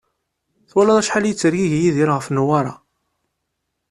Twalaḍ 0.69 0.97
acḥal 0.97 1.25
i 1.25 1.29
yettergigi 1.31 1.77
Yidir 1.81 2.09
ɣef 2.13 2.27
Newwara? 2.29 2.73